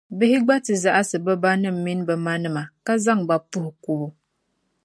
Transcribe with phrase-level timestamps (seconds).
[0.17, 4.07] bihi gba ti zaɣisi bɛ banim’ mini bɛ manima, ka zaŋ ba puhi kubu.